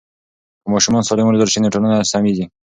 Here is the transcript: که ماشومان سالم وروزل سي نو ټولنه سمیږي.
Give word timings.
که 0.61 0.67
ماشومان 0.73 1.03
سالم 1.09 1.25
وروزل 1.27 1.49
سي 1.53 1.59
نو 1.63 1.73
ټولنه 1.73 1.97
سمیږي. 2.13 2.45